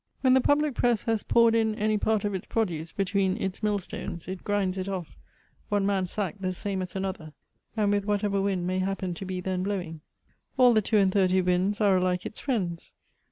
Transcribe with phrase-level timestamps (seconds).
[0.21, 3.77] When the public press has poured in any part of its produce between its mill
[3.77, 5.15] stones, it grinds it off,
[5.69, 7.33] one man's sack the same as another,
[7.77, 10.01] and with whatever wind may happen to be then blowing.
[10.57, 12.91] All the two and thirty winds are alike its friends.